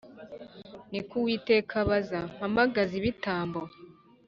Ni 0.91 0.99
ko 1.07 1.13
Uwiteka 1.19 1.73
abaza“Mpamagaze 1.83 2.93
ibitambo 3.01 3.59